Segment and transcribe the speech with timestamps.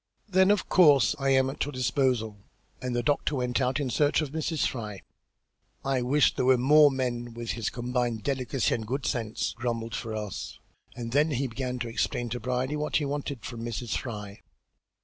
[0.27, 2.39] "Then of course I am at your disposal,"
[2.81, 4.65] and the doctor went out in search of Mrs.
[4.65, 5.03] Fry.
[5.85, 10.59] "I wish there were more men with his combined delicacy and good sense," grumbled Ferrars,
[10.95, 13.95] and then he began to explain to Brierly what was wanted from Mrs.
[13.95, 14.41] Fry.